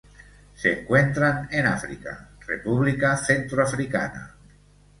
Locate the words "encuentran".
0.81-1.47